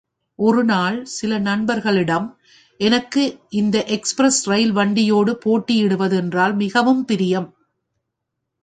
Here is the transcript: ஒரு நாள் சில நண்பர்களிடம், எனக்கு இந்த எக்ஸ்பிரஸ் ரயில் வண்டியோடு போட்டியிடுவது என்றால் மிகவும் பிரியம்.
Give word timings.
ஒரு 0.39 0.61
நாள் 0.63 0.95
சில 1.15 1.37
நண்பர்களிடம், 1.39 2.27
எனக்கு 2.79 3.23
இந்த 3.59 3.77
எக்ஸ்பிரஸ் 3.95 4.41
ரயில் 4.51 4.73
வண்டியோடு 4.73 5.33
போட்டியிடுவது 5.43 6.15
என்றால் 6.15 6.55
மிகவும் 6.55 7.03
பிரியம். 7.05 7.49